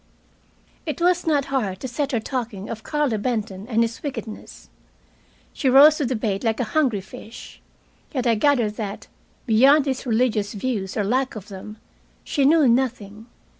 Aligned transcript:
It 0.87 0.99
was 0.99 1.27
not 1.27 1.45
hard 1.53 1.79
to 1.81 1.87
set 1.87 2.11
her 2.11 2.19
talking 2.19 2.71
of 2.71 2.81
Carlo 2.81 3.19
Benton 3.19 3.67
and 3.67 3.83
his 3.83 4.01
wickedness. 4.01 4.67
She 5.53 5.69
rose 5.69 5.97
to 5.97 6.05
the 6.07 6.15
bait 6.15 6.43
like 6.43 6.59
a 6.59 6.63
hungry 6.73 7.01
fish. 7.01 7.61
Yet 8.11 8.25
I 8.25 8.33
gathered 8.33 8.77
that, 8.77 9.05
beyond 9.45 9.85
his 9.85 10.07
religious 10.07 10.55
views 10.55 10.97
or 10.97 11.03
lack 11.03 11.35
of 11.35 11.49
them, 11.49 11.77
she 12.23 12.45
knew 12.45 12.67
nothing. 12.67 13.27